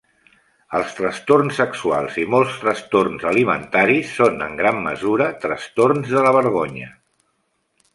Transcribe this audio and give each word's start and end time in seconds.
Els 0.77 0.95
trastorns 0.99 1.59
sexuals 1.61 2.17
i 2.23 2.25
molts 2.37 2.57
trastorns 2.63 3.29
alimentaris 3.35 4.17
són 4.23 4.45
en 4.49 4.61
gran 4.65 4.83
mesura 4.91 5.33
trastorns 5.49 6.15
de 6.19 6.29
la 6.29 6.39
vergonya. 6.43 6.95